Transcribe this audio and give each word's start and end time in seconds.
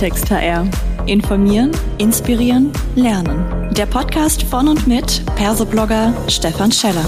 Klartext 0.00 0.30
HR. 0.30 0.66
Informieren, 1.04 1.72
inspirieren, 1.98 2.72
lernen. 2.94 3.74
Der 3.74 3.84
Podcast 3.84 4.44
von 4.44 4.66
und 4.68 4.86
mit 4.86 5.22
Persoblogger 5.36 6.14
Stefan 6.26 6.72
Scheller. 6.72 7.04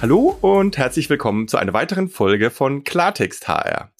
Hallo 0.00 0.36
und 0.40 0.76
herzlich 0.76 1.08
willkommen 1.08 1.46
zu 1.46 1.56
einer 1.58 1.72
weiteren 1.72 2.08
Folge 2.08 2.50
von 2.50 2.82
Klartext 2.82 3.46
HR. 3.46 3.92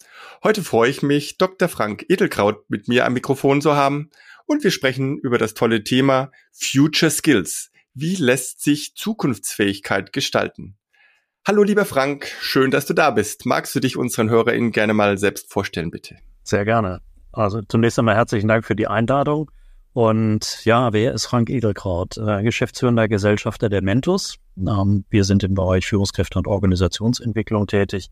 Heute 0.43 0.64
freue 0.64 0.90
ich 0.90 1.02
mich, 1.02 1.38
Dr. 1.38 1.68
Frank 1.68 2.04
Edelkraut 2.09 2.68
mit 2.68 2.88
mir 2.88 3.07
am 3.07 3.13
Mikrofon 3.13 3.63
zu 3.63 3.77
haben 3.77 4.11
und 4.46 4.64
wir 4.64 4.72
sprechen 4.72 5.18
über 5.18 5.38
das 5.38 5.54
tolle 5.54 5.85
Thema 5.85 6.32
Future 6.50 7.13
Skills. 7.13 7.71
Wie 7.94 8.16
lässt 8.16 8.62
sich 8.62 8.94
Zukunftsfähigkeit 8.94 10.14
gestalten? 10.14 10.78
Hallo 11.46 11.62
lieber 11.62 11.84
Frank, 11.84 12.26
schön, 12.40 12.70
dass 12.70 12.86
du 12.86 12.94
da 12.94 13.10
bist. 13.10 13.44
Magst 13.44 13.74
du 13.74 13.80
dich 13.80 13.98
unseren 13.98 14.30
HörerInnen 14.30 14.72
gerne 14.72 14.94
mal 14.94 15.18
selbst 15.18 15.52
vorstellen, 15.52 15.90
bitte? 15.90 16.16
Sehr 16.42 16.64
gerne. 16.64 17.02
Also 17.32 17.60
zunächst 17.60 17.98
einmal 17.98 18.14
herzlichen 18.14 18.48
Dank 18.48 18.64
für 18.64 18.74
die 18.76 18.86
Einladung. 18.86 19.50
Und 19.92 20.64
ja, 20.64 20.94
wer 20.94 21.12
ist 21.12 21.26
Frank 21.26 21.50
Edelkraut? 21.50 22.16
Äh, 22.16 22.42
Geschäftsführender 22.42 23.08
Gesellschafter 23.08 23.68
der 23.68 23.82
Mentus. 23.82 24.36
Ähm, 24.56 25.04
wir 25.10 25.24
sind 25.24 25.44
im 25.44 25.52
Bereich 25.52 25.86
Führungskräfte 25.86 26.38
und 26.38 26.46
Organisationsentwicklung 26.46 27.66
tätig. 27.66 28.08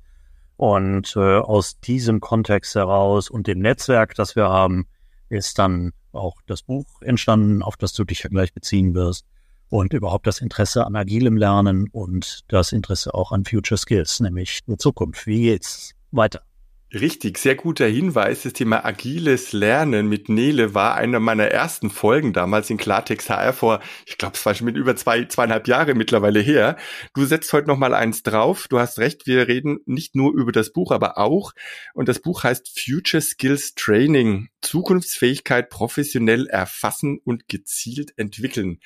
Und 0.56 1.16
äh, 1.16 1.38
aus 1.38 1.80
diesem 1.80 2.20
Kontext 2.20 2.74
heraus 2.74 3.30
und 3.30 3.46
dem 3.46 3.60
Netzwerk, 3.60 4.14
das 4.14 4.36
wir 4.36 4.50
haben, 4.50 4.88
ist 5.30 5.58
dann 5.58 5.92
auch 6.12 6.36
das 6.46 6.60
Buch 6.60 7.00
entstanden, 7.00 7.62
auf 7.62 7.78
das 7.78 7.94
du 7.94 8.04
dich 8.04 8.24
ja 8.24 8.28
gleich 8.28 8.52
beziehen 8.52 8.94
wirst 8.94 9.24
und 9.70 9.94
überhaupt 9.94 10.26
das 10.26 10.40
Interesse 10.40 10.84
an 10.84 10.96
agilem 10.96 11.36
Lernen 11.36 11.88
und 11.90 12.40
das 12.48 12.72
Interesse 12.72 13.14
auch 13.14 13.32
an 13.32 13.44
Future 13.44 13.78
Skills, 13.78 14.20
nämlich 14.20 14.60
die 14.66 14.76
Zukunft. 14.76 15.26
Wie 15.26 15.42
geht's 15.42 15.94
weiter? 16.10 16.42
Richtig, 16.92 17.38
sehr 17.38 17.54
guter 17.54 17.86
Hinweis. 17.86 18.42
Das 18.42 18.52
Thema 18.52 18.84
agiles 18.84 19.52
Lernen 19.52 20.08
mit 20.08 20.28
Nele 20.28 20.74
war 20.74 20.96
einer 20.96 21.20
meiner 21.20 21.44
ersten 21.44 21.88
Folgen 21.88 22.32
damals 22.32 22.68
in 22.68 22.78
Klartext 22.78 23.30
HR 23.30 23.52
vor, 23.52 23.80
ich 24.06 24.18
glaube, 24.18 24.34
es 24.34 24.44
war 24.44 24.56
schon 24.56 24.64
mit 24.64 24.76
über 24.76 24.96
zwei, 24.96 25.24
zweieinhalb 25.26 25.68
Jahre 25.68 25.94
mittlerweile 25.94 26.40
her. 26.40 26.76
Du 27.14 27.24
setzt 27.26 27.52
heute 27.52 27.68
noch 27.68 27.78
mal 27.78 27.94
eins 27.94 28.24
drauf. 28.24 28.66
Du 28.68 28.80
hast 28.80 28.98
recht, 28.98 29.28
wir 29.28 29.46
reden 29.46 29.78
nicht 29.86 30.16
nur 30.16 30.34
über 30.34 30.50
das 30.50 30.72
Buch, 30.72 30.90
aber 30.90 31.16
auch, 31.16 31.52
und 31.94 32.08
das 32.08 32.18
Buch 32.18 32.42
heißt 32.42 32.76
Future 32.76 33.20
Skills 33.20 33.76
Training, 33.76 34.48
Zukunftsfähigkeit 34.60 35.70
professionell 35.70 36.48
erfassen 36.48 37.20
und 37.22 37.46
gezielt 37.46 38.14
entwickeln. 38.16 38.80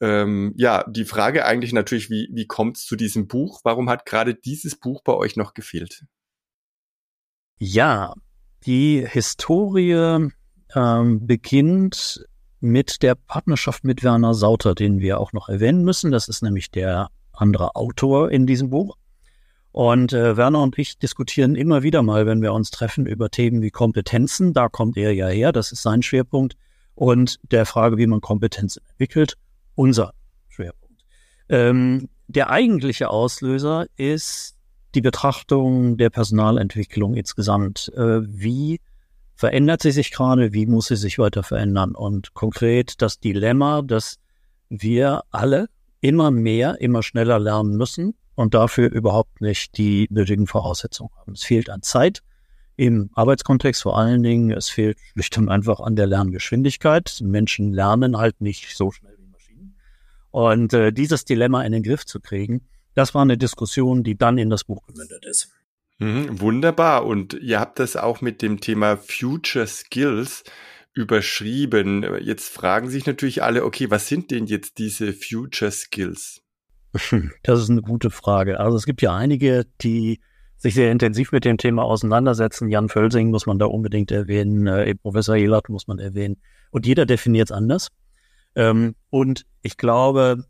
Ähm, 0.00 0.52
ja, 0.56 0.84
die 0.88 1.04
Frage 1.04 1.44
eigentlich 1.44 1.72
natürlich, 1.72 2.08
wie, 2.10 2.28
wie 2.32 2.46
kommt 2.46 2.76
es 2.76 2.86
zu 2.86 2.94
diesem 2.94 3.26
Buch? 3.26 3.60
Warum 3.64 3.90
hat 3.90 4.06
gerade 4.06 4.34
dieses 4.34 4.76
Buch 4.76 5.02
bei 5.02 5.14
euch 5.14 5.36
noch 5.36 5.54
gefehlt? 5.54 6.04
Ja, 7.58 8.14
die 8.64 9.04
Historie 9.06 10.30
ähm, 10.74 11.26
beginnt 11.26 12.24
mit 12.60 13.02
der 13.02 13.14
Partnerschaft 13.14 13.84
mit 13.84 14.02
Werner 14.02 14.34
Sauter, 14.34 14.74
den 14.74 15.00
wir 15.00 15.20
auch 15.20 15.32
noch 15.32 15.48
erwähnen 15.48 15.84
müssen. 15.84 16.10
Das 16.10 16.28
ist 16.28 16.42
nämlich 16.42 16.70
der 16.70 17.08
andere 17.32 17.76
Autor 17.76 18.30
in 18.30 18.46
diesem 18.46 18.70
Buch. 18.70 18.96
Und 19.70 20.12
äh, 20.12 20.36
Werner 20.36 20.62
und 20.62 20.78
ich 20.78 20.98
diskutieren 20.98 21.54
immer 21.54 21.82
wieder 21.82 22.02
mal, 22.02 22.26
wenn 22.26 22.42
wir 22.42 22.52
uns 22.52 22.70
treffen, 22.70 23.06
über 23.06 23.30
Themen 23.30 23.62
wie 23.62 23.70
Kompetenzen. 23.70 24.52
Da 24.52 24.68
kommt 24.68 24.96
er 24.96 25.12
ja 25.12 25.28
her, 25.28 25.52
das 25.52 25.72
ist 25.72 25.82
sein 25.82 26.02
Schwerpunkt. 26.02 26.56
Und 26.94 27.38
der 27.42 27.64
Frage, 27.64 27.96
wie 27.96 28.06
man 28.06 28.20
Kompetenzen 28.20 28.82
entwickelt, 28.88 29.34
unser 29.78 30.12
Schwerpunkt. 30.48 31.04
Ähm, 31.48 32.08
der 32.26 32.50
eigentliche 32.50 33.10
Auslöser 33.10 33.86
ist 33.96 34.56
die 34.94 35.00
Betrachtung 35.00 35.96
der 35.96 36.10
Personalentwicklung 36.10 37.14
insgesamt. 37.14 37.92
Äh, 37.94 38.20
wie 38.22 38.80
verändert 39.36 39.82
sie 39.82 39.92
sich 39.92 40.10
gerade? 40.10 40.52
Wie 40.52 40.66
muss 40.66 40.88
sie 40.88 40.96
sich 40.96 41.18
weiter 41.18 41.44
verändern? 41.44 41.94
Und 41.94 42.34
konkret 42.34 43.00
das 43.00 43.20
Dilemma, 43.20 43.82
dass 43.82 44.18
wir 44.68 45.22
alle 45.30 45.68
immer 46.00 46.32
mehr, 46.32 46.80
immer 46.80 47.04
schneller 47.04 47.38
lernen 47.38 47.76
müssen 47.76 48.14
und 48.34 48.54
dafür 48.54 48.90
überhaupt 48.90 49.40
nicht 49.40 49.78
die 49.78 50.08
nötigen 50.10 50.48
Voraussetzungen 50.48 51.10
haben. 51.16 51.32
Es 51.32 51.44
fehlt 51.44 51.70
an 51.70 51.82
Zeit 51.82 52.22
im 52.76 53.10
Arbeitskontext 53.14 53.82
vor 53.82 53.96
allen 53.96 54.24
Dingen. 54.24 54.50
Es 54.50 54.68
fehlt 54.68 54.98
schlicht 55.12 55.38
und 55.38 55.48
einfach 55.48 55.78
an 55.78 55.94
der 55.94 56.08
Lerngeschwindigkeit. 56.08 57.20
Menschen 57.22 57.72
lernen 57.72 58.18
halt 58.18 58.40
nicht 58.40 58.76
so 58.76 58.90
schnell. 58.90 59.17
Und 60.30 60.72
äh, 60.72 60.92
dieses 60.92 61.24
Dilemma 61.24 61.62
in 61.64 61.72
den 61.72 61.82
Griff 61.82 62.04
zu 62.04 62.20
kriegen, 62.20 62.68
das 62.94 63.14
war 63.14 63.22
eine 63.22 63.38
Diskussion, 63.38 64.02
die 64.02 64.16
dann 64.16 64.38
in 64.38 64.50
das 64.50 64.64
Buch 64.64 64.86
gemündet 64.86 65.24
ist. 65.24 65.52
Mhm, 65.98 66.40
wunderbar. 66.40 67.06
Und 67.06 67.34
ihr 67.34 67.60
habt 67.60 67.78
das 67.78 67.96
auch 67.96 68.20
mit 68.20 68.42
dem 68.42 68.60
Thema 68.60 68.96
Future 68.96 69.66
Skills 69.66 70.44
überschrieben. 70.94 72.06
Jetzt 72.20 72.48
fragen 72.48 72.88
sich 72.88 73.06
natürlich 73.06 73.42
alle, 73.42 73.64
okay, 73.64 73.90
was 73.90 74.08
sind 74.08 74.30
denn 74.30 74.46
jetzt 74.46 74.78
diese 74.78 75.12
Future 75.12 75.70
Skills? 75.70 76.42
Das 77.42 77.60
ist 77.60 77.70
eine 77.70 77.82
gute 77.82 78.10
Frage. 78.10 78.60
Also 78.60 78.76
es 78.76 78.86
gibt 78.86 79.02
ja 79.02 79.14
einige, 79.14 79.66
die 79.80 80.20
sich 80.56 80.74
sehr 80.74 80.90
intensiv 80.90 81.30
mit 81.32 81.44
dem 81.44 81.56
Thema 81.56 81.84
auseinandersetzen. 81.84 82.68
Jan 82.68 82.88
Völsing 82.88 83.30
muss 83.30 83.46
man 83.46 83.58
da 83.58 83.66
unbedingt 83.66 84.10
erwähnen, 84.10 84.66
äh, 84.66 84.94
Professor 84.96 85.36
Jelert 85.36 85.68
muss 85.68 85.86
man 85.86 85.98
erwähnen. 85.98 86.40
Und 86.70 86.86
jeder 86.86 87.06
definiert 87.06 87.50
es 87.50 87.56
anders. 87.56 87.88
Ähm, 88.54 88.94
und 89.10 89.44
ich 89.62 89.76
glaube, 89.76 90.44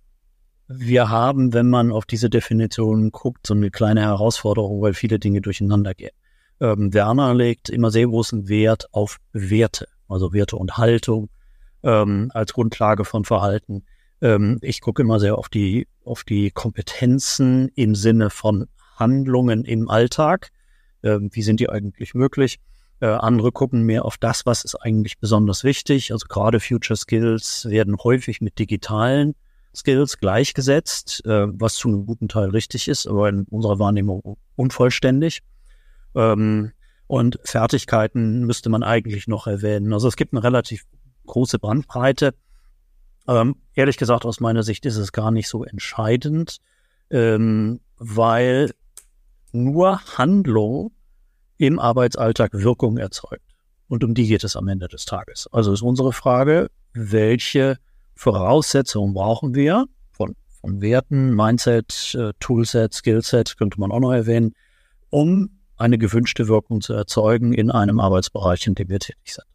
wir 0.68 1.08
haben, 1.08 1.54
wenn 1.54 1.70
man 1.70 1.92
auf 1.92 2.04
diese 2.04 2.28
Definition 2.28 3.10
guckt, 3.10 3.46
so 3.46 3.54
eine 3.54 3.70
kleine 3.70 4.02
Herausforderung, 4.02 4.82
weil 4.82 4.94
viele 4.94 5.18
Dinge 5.18 5.40
durcheinander 5.40 5.94
gehen. 5.94 6.12
Ähm, 6.60 6.92
Werner 6.92 7.34
legt 7.34 7.70
immer 7.70 7.90
sehr 7.90 8.06
großen 8.06 8.48
Wert 8.48 8.92
auf 8.92 9.18
Werte, 9.32 9.88
also 10.08 10.32
Werte 10.32 10.56
und 10.56 10.76
Haltung 10.76 11.30
ähm, 11.82 12.30
als 12.34 12.52
Grundlage 12.52 13.04
von 13.04 13.24
Verhalten. 13.24 13.84
Ähm, 14.20 14.58
ich 14.60 14.80
gucke 14.80 15.02
immer 15.02 15.20
sehr 15.20 15.38
auf 15.38 15.48
die, 15.48 15.86
auf 16.04 16.24
die 16.24 16.50
Kompetenzen 16.50 17.68
im 17.74 17.94
Sinne 17.94 18.30
von 18.30 18.66
Handlungen 18.96 19.64
im 19.64 19.88
Alltag. 19.88 20.50
Ähm, 21.02 21.30
wie 21.32 21.42
sind 21.42 21.60
die 21.60 21.70
eigentlich 21.70 22.14
möglich? 22.14 22.58
Äh, 23.00 23.06
andere 23.06 23.52
gucken 23.52 23.82
mehr 23.82 24.04
auf 24.04 24.18
das, 24.18 24.44
was 24.44 24.64
ist 24.64 24.74
eigentlich 24.74 25.18
besonders 25.18 25.62
wichtig. 25.62 26.12
Also 26.12 26.26
gerade 26.28 26.60
Future 26.60 26.96
Skills 26.96 27.66
werden 27.68 27.96
häufig 28.02 28.40
mit 28.40 28.58
digitalen 28.58 29.34
Skills 29.74 30.18
gleichgesetzt, 30.18 31.24
äh, 31.24 31.46
was 31.48 31.74
zu 31.74 31.88
einem 31.88 32.06
guten 32.06 32.28
Teil 32.28 32.50
richtig 32.50 32.88
ist, 32.88 33.06
aber 33.06 33.28
in 33.28 33.44
unserer 33.44 33.78
Wahrnehmung 33.78 34.36
unvollständig. 34.56 35.42
Ähm, 36.14 36.72
und 37.06 37.38
Fertigkeiten 37.44 38.44
müsste 38.44 38.68
man 38.68 38.82
eigentlich 38.82 39.28
noch 39.28 39.46
erwähnen. 39.46 39.92
Also 39.92 40.08
es 40.08 40.16
gibt 40.16 40.34
eine 40.34 40.42
relativ 40.42 40.84
große 41.26 41.58
Bandbreite. 41.58 42.34
Ähm, 43.28 43.56
ehrlich 43.74 43.96
gesagt, 43.96 44.24
aus 44.24 44.40
meiner 44.40 44.62
Sicht 44.62 44.84
ist 44.86 44.96
es 44.96 45.12
gar 45.12 45.30
nicht 45.30 45.48
so 45.48 45.64
entscheidend, 45.64 46.58
ähm, 47.10 47.80
weil 47.96 48.72
nur 49.52 50.00
Handlung 50.18 50.92
im 51.58 51.78
Arbeitsalltag 51.78 52.54
Wirkung 52.54 52.96
erzeugt. 52.96 53.42
Und 53.88 54.04
um 54.04 54.14
die 54.14 54.26
geht 54.26 54.44
es 54.44 54.56
am 54.56 54.68
Ende 54.68 54.88
des 54.88 55.04
Tages. 55.04 55.48
Also 55.52 55.72
ist 55.72 55.82
unsere 55.82 56.12
Frage, 56.12 56.70
welche 56.92 57.78
Voraussetzungen 58.14 59.14
brauchen 59.14 59.54
wir 59.54 59.86
von, 60.10 60.34
von 60.60 60.80
Werten, 60.80 61.34
Mindset, 61.34 62.14
äh, 62.18 62.32
Toolset, 62.40 62.94
Skillset, 62.94 63.56
könnte 63.56 63.80
man 63.80 63.92
auch 63.92 64.00
noch 64.00 64.12
erwähnen, 64.12 64.54
um 65.10 65.60
eine 65.76 65.98
gewünschte 65.98 66.48
Wirkung 66.48 66.80
zu 66.80 66.92
erzeugen 66.92 67.52
in 67.52 67.70
einem 67.70 68.00
Arbeitsbereich, 68.00 68.66
in 68.66 68.74
dem 68.74 68.88
wir 68.88 68.98
tätig 68.98 69.34
sind. 69.34 69.46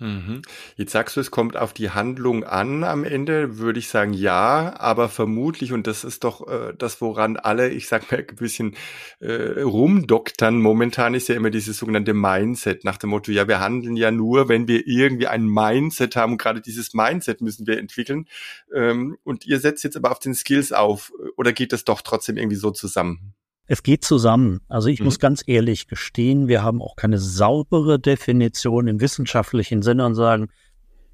Mhm. 0.00 0.40
Jetzt 0.76 0.92
sagst 0.92 1.16
du, 1.16 1.20
es 1.20 1.30
kommt 1.30 1.58
auf 1.58 1.74
die 1.74 1.90
Handlung 1.90 2.42
an 2.42 2.84
am 2.84 3.04
Ende, 3.04 3.58
würde 3.58 3.78
ich 3.78 3.88
sagen 3.88 4.14
ja, 4.14 4.74
aber 4.80 5.10
vermutlich, 5.10 5.74
und 5.74 5.86
das 5.86 6.04
ist 6.04 6.24
doch 6.24 6.48
äh, 6.48 6.72
das, 6.76 7.02
woran 7.02 7.36
alle, 7.36 7.68
ich 7.68 7.86
sag 7.86 8.10
mal, 8.10 8.18
ein 8.28 8.36
bisschen 8.36 8.76
äh, 9.20 9.60
rumdoktern, 9.60 10.58
momentan 10.58 11.12
ist 11.12 11.28
ja 11.28 11.34
immer 11.34 11.50
dieses 11.50 11.76
sogenannte 11.76 12.14
Mindset, 12.14 12.82
nach 12.82 12.96
dem 12.96 13.10
Motto, 13.10 13.30
ja, 13.30 13.46
wir 13.46 13.60
handeln 13.60 13.94
ja 13.94 14.10
nur, 14.10 14.48
wenn 14.48 14.66
wir 14.68 14.86
irgendwie 14.86 15.26
ein 15.26 15.44
Mindset 15.44 16.16
haben, 16.16 16.32
und 16.32 16.38
gerade 16.38 16.62
dieses 16.62 16.94
Mindset 16.94 17.42
müssen 17.42 17.66
wir 17.66 17.78
entwickeln. 17.78 18.26
Ähm, 18.74 19.18
und 19.22 19.46
ihr 19.46 19.60
setzt 19.60 19.84
jetzt 19.84 19.98
aber 19.98 20.10
auf 20.10 20.18
den 20.18 20.34
Skills 20.34 20.72
auf, 20.72 21.12
oder 21.36 21.52
geht 21.52 21.74
das 21.74 21.84
doch 21.84 22.00
trotzdem 22.00 22.38
irgendwie 22.38 22.56
so 22.56 22.70
zusammen? 22.70 23.34
Es 23.70 23.84
geht 23.84 24.04
zusammen. 24.04 24.62
Also 24.68 24.88
ich 24.88 24.98
mhm. 24.98 25.04
muss 25.04 25.20
ganz 25.20 25.44
ehrlich 25.46 25.86
gestehen, 25.86 26.48
wir 26.48 26.64
haben 26.64 26.82
auch 26.82 26.96
keine 26.96 27.18
saubere 27.18 28.00
Definition 28.00 28.88
im 28.88 29.00
wissenschaftlichen 29.00 29.82
Sinne 29.82 30.06
und 30.06 30.16
sagen, 30.16 30.48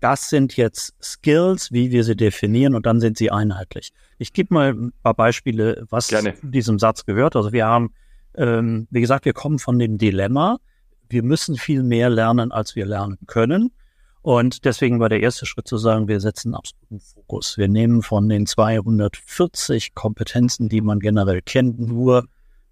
das 0.00 0.30
sind 0.30 0.56
jetzt 0.56 0.94
Skills, 1.02 1.70
wie 1.70 1.90
wir 1.90 2.02
sie 2.02 2.16
definieren 2.16 2.74
und 2.74 2.86
dann 2.86 2.98
sind 2.98 3.18
sie 3.18 3.30
einheitlich. 3.30 3.92
Ich 4.16 4.32
gebe 4.32 4.54
mal 4.54 4.70
ein 4.72 4.92
paar 5.02 5.12
Beispiele, 5.12 5.84
was 5.90 6.08
Gerne. 6.08 6.34
zu 6.34 6.46
diesem 6.46 6.78
Satz 6.78 7.04
gehört. 7.04 7.36
Also 7.36 7.52
wir 7.52 7.66
haben, 7.66 7.92
ähm, 8.36 8.88
wie 8.90 9.02
gesagt, 9.02 9.26
wir 9.26 9.34
kommen 9.34 9.58
von 9.58 9.78
dem 9.78 9.98
Dilemma, 9.98 10.56
wir 11.10 11.22
müssen 11.22 11.56
viel 11.56 11.82
mehr 11.82 12.08
lernen, 12.08 12.52
als 12.52 12.74
wir 12.74 12.86
lernen 12.86 13.18
können. 13.26 13.72
Und 14.22 14.64
deswegen 14.64 14.98
war 14.98 15.10
der 15.10 15.20
erste 15.20 15.44
Schritt 15.44 15.68
zu 15.68 15.76
sagen, 15.76 16.08
wir 16.08 16.20
setzen 16.20 16.54
absoluten 16.54 17.00
Fokus. 17.00 17.58
Wir 17.58 17.68
nehmen 17.68 18.00
von 18.00 18.30
den 18.30 18.46
240 18.46 19.94
Kompetenzen, 19.94 20.70
die 20.70 20.80
man 20.80 21.00
generell 21.00 21.42
kennt, 21.42 21.78
nur 21.78 22.26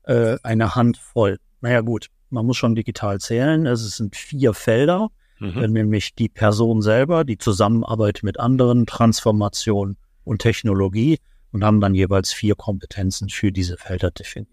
äh, 0.04 0.36
eine 0.42 0.74
Handvoll. 0.74 1.38
Naja 1.60 1.80
gut, 1.80 2.08
man 2.30 2.46
muss 2.46 2.56
schon 2.56 2.74
digital 2.74 3.18
zählen. 3.20 3.66
Es 3.66 3.96
sind 3.96 4.16
vier 4.16 4.54
Felder, 4.54 5.10
mhm. 5.38 5.72
nämlich 5.72 6.14
die 6.14 6.28
Person 6.28 6.82
selber, 6.82 7.24
die 7.24 7.38
Zusammenarbeit 7.38 8.20
mit 8.22 8.38
anderen, 8.38 8.86
Transformation 8.86 9.96
und 10.24 10.40
Technologie 10.40 11.18
und 11.52 11.64
haben 11.64 11.80
dann 11.80 11.94
jeweils 11.94 12.32
vier 12.32 12.56
Kompetenzen 12.56 13.28
für 13.28 13.52
diese 13.52 13.76
Felder 13.76 14.10
definiert. 14.10 14.50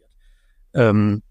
Ähm, 0.73 1.23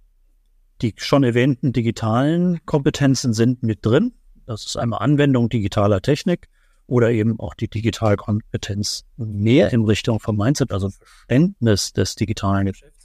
die 0.82 0.94
schon 0.96 1.24
erwähnten 1.24 1.72
digitalen 1.72 2.64
Kompetenzen 2.66 3.32
sind 3.34 3.62
mit 3.62 3.84
drin. 3.84 4.12
Das 4.46 4.64
ist 4.64 4.76
einmal 4.76 5.00
Anwendung 5.02 5.48
digitaler 5.48 6.00
Technik 6.00 6.48
oder 6.86 7.10
eben 7.10 7.38
auch 7.38 7.54
die 7.54 7.68
Digitalkompetenz 7.68 9.04
mehr 9.16 9.72
in 9.72 9.84
Richtung 9.84 10.18
vom 10.18 10.36
Mindset, 10.36 10.72
also 10.72 10.90
Verständnis 10.90 11.92
des 11.92 12.16
digitalen 12.16 12.66
Geschäfts. 12.66 12.99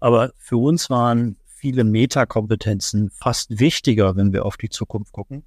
Aber 0.00 0.32
für 0.38 0.56
uns 0.56 0.90
waren 0.90 1.36
viele 1.46 1.84
Metakompetenzen 1.84 3.10
fast 3.10 3.58
wichtiger, 3.58 4.16
wenn 4.16 4.32
wir 4.32 4.44
auf 4.44 4.56
die 4.56 4.68
Zukunft 4.68 5.12
gucken, 5.12 5.44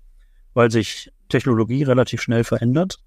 weil 0.54 0.70
sich 0.70 1.12
Technologie 1.30 1.84
relativ 1.84 2.22
schnell 2.22 2.44
verändert 2.44 3.00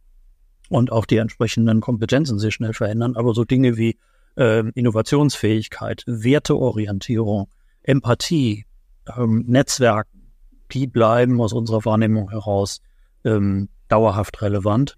und 0.70 0.90
auch 0.90 1.04
die 1.04 1.18
entsprechenden 1.18 1.80
Kompetenzen 1.80 2.38
sich 2.38 2.54
schnell 2.54 2.72
verändern. 2.72 3.16
Aber 3.16 3.34
so 3.34 3.44
Dinge 3.44 3.76
wie 3.76 3.98
äh, 4.36 4.66
Innovationsfähigkeit, 4.70 6.02
Werteorientierung, 6.06 7.48
Empathie, 7.82 8.64
ähm, 9.16 9.44
Netzwerk, 9.46 10.08
die 10.72 10.86
bleiben 10.86 11.40
aus 11.40 11.52
unserer 11.52 11.84
Wahrnehmung 11.84 12.30
heraus 12.30 12.80
ähm, 13.24 13.68
dauerhaft 13.88 14.40
relevant. 14.40 14.96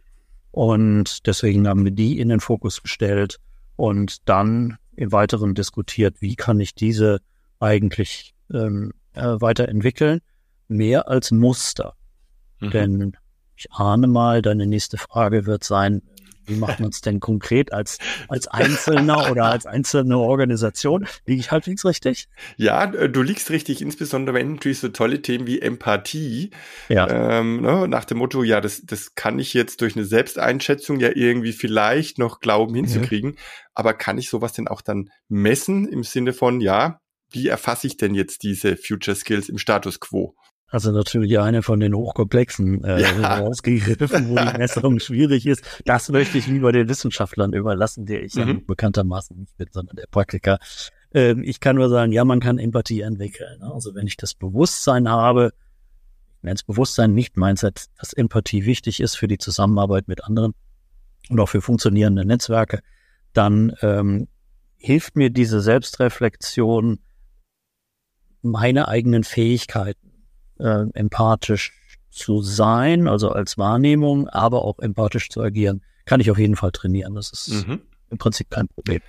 Und 0.52 1.26
deswegen 1.26 1.66
haben 1.68 1.84
wir 1.84 1.92
die 1.92 2.18
in 2.18 2.28
den 2.28 2.40
Fokus 2.40 2.82
gestellt 2.82 3.40
und 3.74 4.28
dann 4.28 4.78
im 4.96 5.12
Weiteren 5.12 5.54
diskutiert, 5.54 6.20
wie 6.20 6.36
kann 6.36 6.60
ich 6.60 6.74
diese 6.74 7.20
eigentlich 7.60 8.34
ähm, 8.52 8.92
äh, 9.14 9.36
weiterentwickeln, 9.40 10.20
mehr 10.68 11.08
als 11.08 11.30
Muster. 11.30 11.94
Mhm. 12.60 12.70
Denn 12.70 13.16
ich 13.56 13.72
ahne 13.72 14.06
mal, 14.06 14.42
deine 14.42 14.66
nächste 14.66 14.98
Frage 14.98 15.46
wird 15.46 15.64
sein, 15.64 16.02
wie 16.46 16.56
macht 16.56 16.80
man 16.80 16.90
es 16.90 17.00
denn 17.00 17.20
konkret 17.20 17.72
als, 17.72 17.98
als 18.28 18.48
Einzelner 18.48 19.30
oder 19.30 19.44
als 19.46 19.66
einzelne 19.66 20.18
Organisation? 20.18 21.06
Liege 21.26 21.40
ich 21.40 21.50
halbwegs 21.50 21.84
richtig? 21.84 22.28
Ja, 22.56 22.84
äh, 22.84 23.08
du 23.08 23.22
liegst 23.22 23.50
richtig, 23.50 23.82
insbesondere 23.82 24.36
wenn 24.36 24.54
natürlich 24.54 24.78
so 24.78 24.88
tolle 24.88 25.22
Themen 25.22 25.46
wie 25.46 25.60
Empathie, 25.60 26.50
ja. 26.88 27.38
ähm, 27.38 27.62
ne, 27.62 27.88
nach 27.88 28.04
dem 28.04 28.18
Motto, 28.18 28.42
ja, 28.42 28.60
das, 28.60 28.82
das 28.84 29.14
kann 29.14 29.38
ich 29.38 29.54
jetzt 29.54 29.80
durch 29.80 29.96
eine 29.96 30.04
Selbsteinschätzung 30.04 31.00
ja 31.00 31.10
irgendwie 31.14 31.52
vielleicht 31.52 32.18
noch 32.18 32.40
glauben 32.40 32.74
hinzukriegen, 32.74 33.30
mhm. 33.30 33.36
aber 33.74 33.94
kann 33.94 34.18
ich 34.18 34.28
sowas 34.30 34.52
denn 34.52 34.68
auch 34.68 34.82
dann 34.82 35.10
messen 35.28 35.88
im 35.88 36.02
Sinne 36.02 36.32
von, 36.32 36.60
ja, 36.60 37.00
wie 37.30 37.48
erfasse 37.48 37.86
ich 37.86 37.96
denn 37.96 38.14
jetzt 38.14 38.42
diese 38.42 38.76
Future 38.76 39.16
Skills 39.16 39.48
im 39.48 39.58
Status 39.58 40.00
quo? 40.00 40.34
Also 40.68 40.90
natürlich 40.90 41.38
eine 41.38 41.62
von 41.62 41.78
den 41.78 41.94
hochkomplexen 41.94 42.82
äh, 42.82 43.00
ja. 43.00 43.38
rausgegriffen, 43.38 44.30
wo 44.30 44.34
die 44.34 44.58
Messung 44.58 44.98
schwierig 44.98 45.46
ist. 45.46 45.62
Das 45.84 46.08
möchte 46.08 46.38
ich 46.38 46.48
lieber 46.48 46.72
den 46.72 46.88
Wissenschaftlern 46.88 47.52
überlassen, 47.52 48.04
der 48.04 48.24
ich 48.24 48.34
mhm. 48.34 48.48
ja 48.48 48.56
bekanntermaßen 48.66 49.38
nicht 49.38 49.56
bin, 49.56 49.68
sondern 49.70 49.94
der 49.96 50.06
Praktiker. 50.10 50.58
Ähm, 51.14 51.44
ich 51.44 51.60
kann 51.60 51.76
nur 51.76 51.88
sagen, 51.88 52.10
ja, 52.10 52.24
man 52.24 52.40
kann 52.40 52.58
Empathie 52.58 53.02
entwickeln. 53.02 53.60
Ne? 53.60 53.72
Also 53.72 53.94
wenn 53.94 54.08
ich 54.08 54.16
das 54.16 54.34
Bewusstsein 54.34 55.08
habe, 55.08 55.52
wenn 56.42 56.54
es 56.54 56.64
Bewusstsein 56.64 57.14
nicht 57.14 57.36
Mindset, 57.36 57.86
dass 57.98 58.12
Empathie 58.12 58.66
wichtig 58.66 59.00
ist 59.00 59.14
für 59.14 59.28
die 59.28 59.38
Zusammenarbeit 59.38 60.08
mit 60.08 60.24
anderen 60.24 60.52
und 61.28 61.38
auch 61.38 61.48
für 61.48 61.60
funktionierende 61.60 62.24
Netzwerke, 62.24 62.80
dann 63.32 63.72
ähm, 63.82 64.26
hilft 64.78 65.14
mir 65.14 65.30
diese 65.30 65.60
Selbstreflexion, 65.60 66.98
meine 68.42 68.88
eigenen 68.88 69.22
Fähigkeiten 69.24 70.06
äh, 70.58 70.86
empathisch 70.94 71.72
zu 72.10 72.40
sein, 72.42 73.08
also 73.08 73.30
als 73.30 73.58
Wahrnehmung, 73.58 74.28
aber 74.28 74.64
auch 74.64 74.78
empathisch 74.78 75.28
zu 75.28 75.42
agieren, 75.42 75.82
kann 76.06 76.20
ich 76.20 76.30
auf 76.30 76.38
jeden 76.38 76.56
Fall 76.56 76.72
trainieren. 76.72 77.14
Das 77.14 77.30
ist 77.30 77.66
mhm. 77.66 77.80
Im 78.10 78.18
Prinzip 78.18 78.50
kein 78.50 78.68
Problem. 78.68 79.00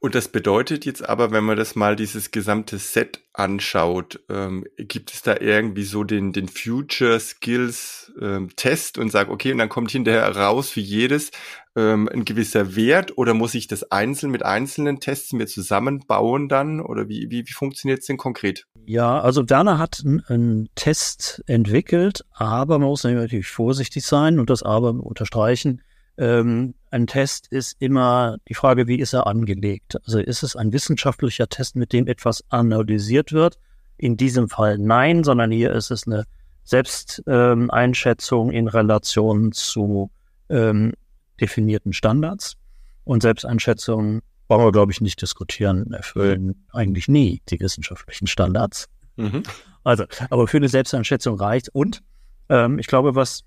Und 0.00 0.14
das 0.14 0.28
bedeutet 0.28 0.84
jetzt 0.84 1.08
aber, 1.08 1.30
wenn 1.30 1.44
man 1.44 1.56
das 1.56 1.74
mal 1.74 1.96
dieses 1.96 2.30
gesamte 2.30 2.78
Set 2.78 3.20
anschaut, 3.32 4.20
ähm, 4.28 4.64
gibt 4.76 5.12
es 5.12 5.22
da 5.22 5.36
irgendwie 5.40 5.84
so 5.84 6.04
den, 6.04 6.32
den 6.32 6.48
Future 6.48 7.18
Skills 7.18 8.12
ähm, 8.20 8.50
Test 8.56 8.98
und 8.98 9.10
sagt, 9.10 9.30
okay, 9.30 9.52
und 9.52 9.58
dann 9.58 9.68
kommt 9.68 9.90
hinterher 9.90 10.36
raus 10.36 10.70
für 10.70 10.80
jedes 10.80 11.30
ähm, 11.76 12.08
ein 12.12 12.24
gewisser 12.24 12.76
Wert 12.76 13.18
oder 13.18 13.34
muss 13.34 13.54
ich 13.54 13.66
das 13.66 13.90
einzeln 13.90 14.30
mit 14.30 14.44
einzelnen 14.44 15.00
Tests 15.00 15.32
mir 15.32 15.46
zusammenbauen 15.46 16.48
dann 16.48 16.80
oder 16.80 17.08
wie, 17.08 17.30
wie, 17.30 17.46
wie 17.46 17.52
funktioniert 17.52 18.00
es 18.00 18.06
denn 18.06 18.16
konkret? 18.16 18.66
Ja, 18.86 19.20
also 19.20 19.48
Werner 19.48 19.78
hat 19.78 20.02
einen 20.28 20.68
Test 20.74 21.42
entwickelt, 21.46 22.24
aber 22.32 22.78
man 22.78 22.88
muss 22.88 23.04
natürlich 23.04 23.48
vorsichtig 23.48 24.04
sein 24.04 24.38
und 24.38 24.50
das 24.50 24.62
aber 24.62 24.90
unterstreichen. 24.90 25.82
Ähm, 26.16 26.74
ein 26.94 27.08
Test 27.08 27.48
ist 27.48 27.76
immer 27.80 28.36
die 28.48 28.54
Frage, 28.54 28.86
wie 28.86 29.00
ist 29.00 29.14
er 29.14 29.26
angelegt? 29.26 29.96
Also 30.06 30.20
ist 30.20 30.44
es 30.44 30.54
ein 30.54 30.72
wissenschaftlicher 30.72 31.48
Test, 31.48 31.74
mit 31.74 31.92
dem 31.92 32.06
etwas 32.06 32.44
analysiert 32.50 33.32
wird? 33.32 33.58
In 33.96 34.16
diesem 34.16 34.48
Fall 34.48 34.78
nein, 34.78 35.24
sondern 35.24 35.50
hier 35.50 35.72
ist 35.72 35.90
es 35.90 36.06
eine 36.06 36.24
Selbsteinschätzung 36.62 38.50
ähm, 38.50 38.54
in 38.54 38.68
Relation 38.68 39.50
zu 39.50 40.12
ähm, 40.48 40.92
definierten 41.40 41.92
Standards. 41.92 42.54
Und 43.02 43.22
Selbsteinschätzungen 43.22 44.22
brauchen 44.46 44.64
wir, 44.64 44.72
glaube 44.72 44.92
ich, 44.92 45.00
nicht 45.00 45.20
diskutieren, 45.20 45.92
erfüllen 45.92 46.64
eigentlich 46.72 47.08
nie 47.08 47.42
die 47.48 47.58
wissenschaftlichen 47.58 48.28
Standards. 48.28 48.88
Mhm. 49.16 49.42
Also, 49.82 50.04
aber 50.30 50.46
für 50.46 50.58
eine 50.58 50.68
Selbsteinschätzung 50.68 51.40
reicht. 51.40 51.70
Und 51.70 52.04
ähm, 52.48 52.78
ich 52.78 52.86
glaube, 52.86 53.16
was 53.16 53.42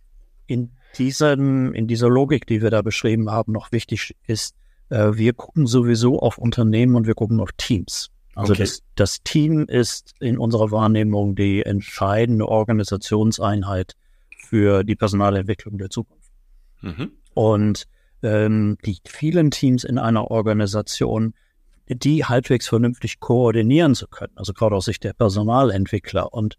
in 0.47 0.71
diesem, 0.97 1.73
in 1.73 1.87
dieser 1.87 2.09
Logik, 2.09 2.47
die 2.47 2.61
wir 2.61 2.69
da 2.69 2.81
beschrieben 2.81 3.31
haben, 3.31 3.51
noch 3.51 3.71
wichtig 3.71 4.15
ist, 4.25 4.55
äh, 4.89 5.11
wir 5.13 5.33
gucken 5.33 5.67
sowieso 5.67 6.19
auf 6.19 6.37
Unternehmen 6.37 6.95
und 6.95 7.07
wir 7.07 7.15
gucken 7.15 7.39
auf 7.39 7.51
Teams. 7.57 8.09
Also 8.35 8.53
okay. 8.53 8.63
das, 8.63 8.83
das 8.95 9.23
Team 9.23 9.65
ist 9.67 10.13
in 10.19 10.37
unserer 10.37 10.71
Wahrnehmung 10.71 11.35
die 11.35 11.63
entscheidende 11.63 12.47
Organisationseinheit 12.47 13.93
für 14.37 14.83
die 14.83 14.95
Personalentwicklung 14.95 15.77
der 15.77 15.89
Zukunft. 15.89 16.31
Mhm. 16.81 17.11
Und 17.33 17.87
ähm, 18.21 18.77
die 18.85 18.97
vielen 19.07 19.51
Teams 19.51 19.83
in 19.83 19.97
einer 19.97 20.29
Organisation, 20.29 21.33
die 21.87 22.25
halbwegs 22.25 22.67
vernünftig 22.67 23.19
koordinieren 23.19 23.95
zu 23.95 24.07
können, 24.07 24.33
also 24.35 24.53
gerade 24.53 24.75
aus 24.75 24.85
Sicht 24.85 25.03
der 25.03 25.13
Personalentwickler 25.13 26.33
und 26.33 26.57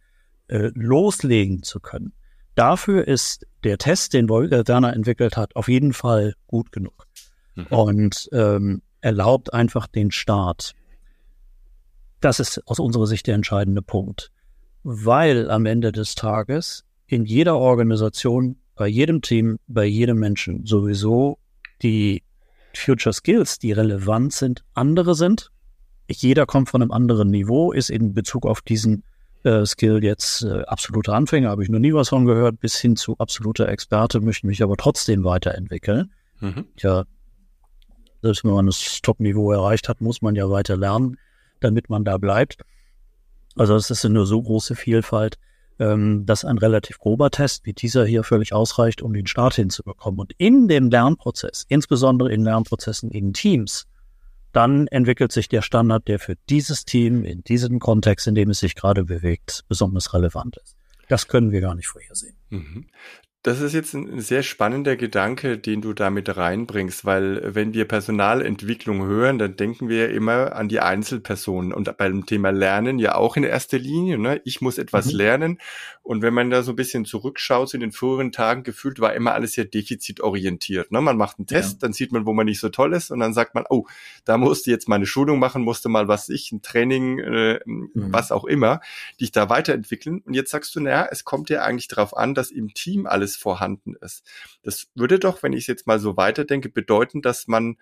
äh, 0.48 0.70
loslegen 0.74 1.62
zu 1.62 1.80
können. 1.80 2.12
Dafür 2.58 3.06
ist 3.06 3.46
der 3.62 3.78
Test, 3.78 4.14
den 4.14 4.24
äh, 4.28 4.66
Werner 4.66 4.92
entwickelt 4.92 5.36
hat, 5.36 5.54
auf 5.54 5.68
jeden 5.68 5.92
Fall 5.92 6.34
gut 6.48 6.72
genug 6.72 7.06
mhm. 7.54 7.66
und 7.66 8.28
ähm, 8.32 8.82
erlaubt 9.00 9.54
einfach 9.54 9.86
den 9.86 10.10
Start. 10.10 10.72
Das 12.20 12.40
ist 12.40 12.60
aus 12.66 12.80
unserer 12.80 13.06
Sicht 13.06 13.28
der 13.28 13.36
entscheidende 13.36 13.80
Punkt, 13.80 14.32
weil 14.82 15.52
am 15.52 15.66
Ende 15.66 15.92
des 15.92 16.16
Tages 16.16 16.84
in 17.06 17.24
jeder 17.26 17.56
Organisation 17.56 18.56
bei 18.74 18.88
jedem 18.88 19.22
Team, 19.22 19.60
bei 19.68 19.84
jedem 19.84 20.18
Menschen 20.18 20.66
sowieso 20.66 21.38
die 21.82 22.24
Future 22.74 23.12
Skills, 23.12 23.60
die 23.60 23.70
relevant 23.70 24.32
sind, 24.32 24.64
andere 24.74 25.14
sind. 25.14 25.52
Jeder 26.10 26.44
kommt 26.44 26.70
von 26.70 26.82
einem 26.82 26.90
anderen 26.90 27.30
Niveau, 27.30 27.70
ist 27.70 27.88
in 27.88 28.14
Bezug 28.14 28.46
auf 28.46 28.62
diesen 28.62 29.04
Skill 29.64 30.02
jetzt 30.02 30.42
äh, 30.42 30.62
absoluter 30.62 31.14
Anfänger, 31.14 31.50
habe 31.50 31.62
ich 31.62 31.68
noch 31.68 31.78
nie 31.78 31.94
was 31.94 32.08
von 32.08 32.24
gehört, 32.24 32.60
bis 32.60 32.76
hin 32.78 32.96
zu 32.96 33.16
absoluter 33.18 33.68
Experte, 33.68 34.20
möchte 34.20 34.46
mich 34.46 34.62
aber 34.62 34.76
trotzdem 34.76 35.24
weiterentwickeln. 35.24 36.12
Mhm. 36.40 36.66
Ja, 36.78 37.04
selbst 38.22 38.44
wenn 38.44 38.52
man 38.52 38.66
das 38.66 39.00
Top-Niveau 39.02 39.52
erreicht 39.52 39.88
hat, 39.88 40.00
muss 40.00 40.22
man 40.22 40.34
ja 40.34 40.50
weiter 40.50 40.76
lernen, 40.76 41.16
damit 41.60 41.88
man 41.88 42.04
da 42.04 42.18
bleibt. 42.18 42.62
Also 43.56 43.74
es 43.76 43.90
ist 43.90 44.04
eine 44.04 44.26
so 44.26 44.42
große 44.42 44.74
Vielfalt, 44.74 45.36
ähm, 45.78 46.26
dass 46.26 46.44
ein 46.44 46.58
relativ 46.58 46.98
grober 46.98 47.30
Test 47.30 47.64
wie 47.64 47.72
dieser 47.72 48.04
hier 48.04 48.24
völlig 48.24 48.52
ausreicht, 48.52 49.02
um 49.02 49.12
den 49.12 49.26
Start 49.26 49.54
hinzubekommen. 49.54 50.20
Und 50.20 50.32
in 50.38 50.68
dem 50.68 50.90
Lernprozess, 50.90 51.64
insbesondere 51.68 52.32
in 52.32 52.44
Lernprozessen 52.44 53.10
in 53.10 53.32
Teams, 53.32 53.86
dann 54.52 54.86
entwickelt 54.86 55.32
sich 55.32 55.48
der 55.48 55.62
Standard, 55.62 56.08
der 56.08 56.18
für 56.18 56.36
dieses 56.48 56.84
Team 56.84 57.24
in 57.24 57.42
diesem 57.42 57.78
Kontext, 57.78 58.26
in 58.26 58.34
dem 58.34 58.50
es 58.50 58.60
sich 58.60 58.74
gerade 58.74 59.04
bewegt, 59.04 59.64
besonders 59.68 60.14
relevant 60.14 60.56
ist. 60.56 60.76
Das 61.08 61.28
können 61.28 61.52
wir 61.52 61.60
gar 61.60 61.74
nicht 61.74 61.88
vorhersehen. 61.88 62.36
Mhm 62.50 62.86
Das 63.48 63.62
ist 63.62 63.72
jetzt 63.72 63.94
ein 63.94 64.20
sehr 64.20 64.42
spannender 64.42 64.94
Gedanke, 64.94 65.56
den 65.56 65.80
du 65.80 65.94
damit 65.94 66.36
reinbringst, 66.36 67.06
weil 67.06 67.54
wenn 67.54 67.72
wir 67.72 67.86
Personalentwicklung 67.86 69.06
hören, 69.06 69.38
dann 69.38 69.56
denken 69.56 69.88
wir 69.88 70.10
immer 70.10 70.54
an 70.54 70.68
die 70.68 70.80
Einzelpersonen 70.80 71.72
und 71.72 71.96
beim 71.96 72.26
Thema 72.26 72.50
Lernen 72.50 72.98
ja 72.98 73.14
auch 73.14 73.38
in 73.38 73.44
erster 73.44 73.78
Linie. 73.78 74.18
Ne? 74.18 74.42
Ich 74.44 74.60
muss 74.60 74.76
etwas 74.76 75.06
mhm. 75.06 75.16
lernen 75.16 75.58
und 76.08 76.20
wenn 76.20 76.34
man 76.34 76.50
da 76.50 76.62
so 76.62 76.72
ein 76.72 76.76
bisschen 76.76 77.06
zurückschaut 77.06 77.72
in 77.72 77.80
den 77.80 77.92
früheren 77.92 78.32
Tagen, 78.32 78.64
gefühlt 78.64 79.00
war 79.00 79.14
immer 79.14 79.32
alles 79.32 79.52
sehr 79.52 79.64
defizitorientiert. 79.64 80.92
Ne? 80.92 81.00
Man 81.00 81.16
macht 81.16 81.38
einen 81.38 81.46
Test, 81.46 81.72
ja. 81.72 81.78
dann 81.80 81.94
sieht 81.94 82.12
man, 82.12 82.26
wo 82.26 82.34
man 82.34 82.44
nicht 82.44 82.60
so 82.60 82.68
toll 82.68 82.92
ist 82.92 83.10
und 83.10 83.20
dann 83.20 83.32
sagt 83.32 83.54
man, 83.54 83.64
oh, 83.70 83.86
da 84.26 84.36
musste 84.36 84.70
jetzt 84.70 84.90
meine 84.90 85.06
Schulung 85.06 85.38
machen, 85.38 85.62
musste 85.62 85.88
mal 85.88 86.06
was 86.06 86.28
ich, 86.28 86.52
ein 86.52 86.60
Training, 86.60 87.18
äh, 87.18 87.60
mhm. 87.64 87.90
was 87.94 88.30
auch 88.30 88.44
immer, 88.44 88.82
die 89.20 89.24
ich 89.24 89.32
da 89.32 89.48
weiterentwickeln. 89.48 90.22
Und 90.26 90.34
jetzt 90.34 90.50
sagst 90.50 90.76
du, 90.76 90.80
naja, 90.80 91.08
es 91.10 91.24
kommt 91.24 91.48
ja 91.48 91.62
eigentlich 91.62 91.88
darauf 91.88 92.14
an, 92.14 92.34
dass 92.34 92.50
im 92.50 92.74
Team 92.74 93.06
alles 93.06 93.37
vorhanden 93.38 93.94
ist. 94.00 94.24
Das 94.62 94.88
würde 94.94 95.18
doch, 95.18 95.42
wenn 95.42 95.52
ich 95.52 95.60
es 95.60 95.66
jetzt 95.66 95.86
mal 95.86 95.98
so 95.98 96.16
weiterdenke, 96.16 96.68
bedeuten, 96.68 97.22
dass 97.22 97.46
man 97.46 97.76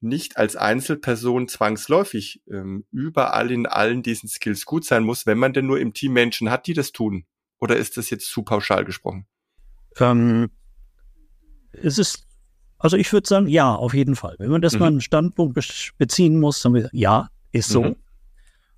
nicht 0.00 0.36
als 0.36 0.56
Einzelperson 0.56 1.48
zwangsläufig 1.48 2.42
ähm, 2.50 2.84
überall 2.90 3.50
in 3.50 3.66
allen 3.66 4.02
diesen 4.02 4.28
Skills 4.28 4.64
gut 4.64 4.84
sein 4.84 5.04
muss, 5.04 5.26
wenn 5.26 5.38
man 5.38 5.52
denn 5.52 5.66
nur 5.66 5.78
im 5.78 5.92
Team 5.92 6.12
Menschen 6.12 6.50
hat, 6.50 6.66
die 6.66 6.72
das 6.72 6.92
tun. 6.92 7.26
Oder 7.58 7.76
ist 7.76 7.96
das 7.98 8.08
jetzt 8.08 8.28
zu 8.28 8.42
pauschal 8.42 8.84
gesprochen? 8.84 9.26
Ähm, 9.98 10.50
es 11.72 11.98
ist, 11.98 12.26
also 12.78 12.96
ich 12.96 13.12
würde 13.12 13.28
sagen, 13.28 13.46
ja, 13.46 13.74
auf 13.74 13.92
jeden 13.92 14.16
Fall. 14.16 14.36
Wenn 14.38 14.50
man 14.50 14.62
das 14.62 14.74
mhm. 14.74 14.78
mal 14.80 14.86
einen 14.86 15.00
Standpunkt 15.02 15.58
beziehen 15.98 16.40
muss, 16.40 16.62
dann 16.62 16.74
wir, 16.74 16.88
ja, 16.92 17.28
ist 17.52 17.68
so. 17.68 17.82
Mhm. 17.82 17.96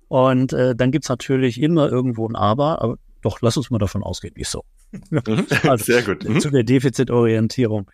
Und 0.09 0.53
äh, 0.53 0.75
dann 0.75 0.91
gibt's 0.91 1.09
natürlich 1.09 1.61
immer 1.61 1.89
irgendwo 1.89 2.27
ein 2.27 2.35
Aber, 2.35 2.81
aber 2.81 2.97
doch, 3.23 3.41
lass 3.41 3.57
uns 3.57 3.71
mal 3.71 3.79
davon 3.79 4.03
ausgehen, 4.03 4.35
ist 4.35 4.51
so. 4.51 4.63
Mhm. 4.91 5.47
also, 5.63 5.85
Sehr 5.85 6.03
gut. 6.03 6.23
Mhm. 6.27 6.39
Zu 6.39 6.51
der 6.51 6.63
Defizitorientierung. 6.63 7.89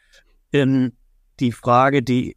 Ähm, 0.52 0.94
die 1.40 1.52
Frage, 1.52 2.04
die 2.04 2.36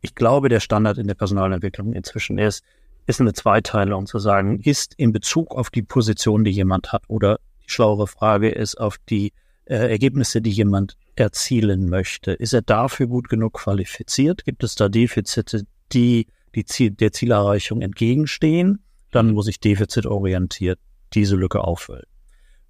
ich 0.00 0.14
glaube, 0.14 0.48
der 0.48 0.60
Standard 0.60 0.98
in 0.98 1.08
der 1.08 1.14
Personalentwicklung 1.14 1.92
inzwischen 1.92 2.38
ist, 2.38 2.62
ist 3.06 3.20
eine 3.20 3.32
Zweiteilung 3.32 4.06
zu 4.06 4.18
sagen, 4.18 4.60
ist 4.60 4.94
in 4.96 5.12
Bezug 5.12 5.54
auf 5.54 5.70
die 5.70 5.82
Position, 5.82 6.44
die 6.44 6.50
jemand 6.50 6.92
hat, 6.92 7.04
oder 7.08 7.40
die 7.64 7.70
schlauere 7.70 8.06
Frage 8.06 8.50
ist 8.50 8.76
auf 8.76 8.98
die 9.08 9.32
äh, 9.64 9.90
Ergebnisse, 9.90 10.40
die 10.40 10.50
jemand 10.50 10.96
erzielen 11.16 11.88
möchte. 11.88 12.32
Ist 12.32 12.52
er 12.52 12.62
dafür 12.62 13.06
gut 13.06 13.28
genug 13.28 13.54
qualifiziert? 13.54 14.44
Gibt 14.44 14.62
es 14.62 14.76
da 14.76 14.88
Defizite, 14.88 15.62
die, 15.92 16.28
die 16.54 16.64
Ziel, 16.64 16.90
der 16.90 17.12
Zielerreichung 17.12 17.80
entgegenstehen? 17.80 18.84
Dann 19.10 19.32
muss 19.32 19.48
ich 19.48 19.60
defizitorientiert 19.60 20.78
diese 21.14 21.36
Lücke 21.36 21.62
auffüllen. 21.62 22.06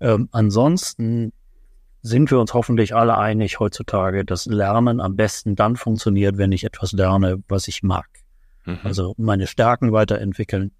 Ähm, 0.00 0.28
ansonsten 0.32 1.32
sind 2.02 2.30
wir 2.30 2.38
uns 2.38 2.54
hoffentlich 2.54 2.94
alle 2.94 3.18
einig 3.18 3.58
heutzutage, 3.58 4.24
dass 4.24 4.46
Lernen 4.46 5.00
am 5.00 5.16
besten 5.16 5.56
dann 5.56 5.76
funktioniert, 5.76 6.38
wenn 6.38 6.52
ich 6.52 6.64
etwas 6.64 6.92
lerne, 6.92 7.42
was 7.48 7.66
ich 7.68 7.82
mag. 7.82 8.06
Mhm. 8.64 8.78
Also 8.84 9.14
meine 9.16 9.46
Stärken 9.46 9.92
weiterentwickeln, 9.92 10.72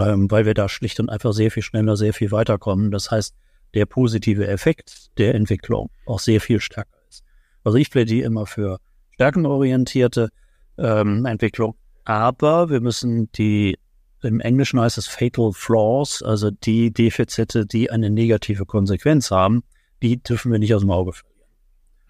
ähm, 0.00 0.30
weil 0.30 0.46
wir 0.46 0.54
da 0.54 0.68
schlicht 0.68 0.98
und 0.98 1.10
einfach 1.10 1.32
sehr 1.32 1.50
viel 1.50 1.62
schneller, 1.62 1.96
sehr 1.96 2.12
viel 2.12 2.32
weiterkommen. 2.32 2.90
Das 2.90 3.10
heißt, 3.10 3.34
der 3.74 3.86
positive 3.86 4.46
Effekt 4.46 5.16
der 5.18 5.34
Entwicklung 5.34 5.90
auch 6.06 6.18
sehr 6.18 6.40
viel 6.40 6.60
stärker 6.60 6.98
ist. 7.08 7.24
Also 7.64 7.78
ich 7.78 7.90
plädiere 7.90 8.26
immer 8.26 8.46
für 8.46 8.78
stärkenorientierte 9.12 10.30
ähm, 10.78 11.24
Entwicklung, 11.24 11.76
aber 12.04 12.70
wir 12.70 12.80
müssen 12.80 13.30
die 13.32 13.78
im 14.22 14.40
Englischen 14.40 14.80
heißt 14.80 14.98
es 14.98 15.06
Fatal 15.06 15.52
Flaws, 15.52 16.22
also 16.22 16.50
die 16.50 16.92
Defizite, 16.92 17.66
die 17.66 17.90
eine 17.90 18.10
negative 18.10 18.66
Konsequenz 18.66 19.30
haben, 19.30 19.62
die 20.02 20.22
dürfen 20.22 20.52
wir 20.52 20.58
nicht 20.58 20.74
aus 20.74 20.82
dem 20.82 20.90
Auge 20.90 21.12
verlieren. 21.12 21.32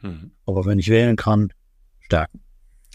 Mhm. 0.03 0.31
Aber 0.47 0.67
wenn 0.67 0.79
ich 0.79 0.89
wählen 0.89 1.17
kann, 1.17 1.53
stärken. 2.01 2.41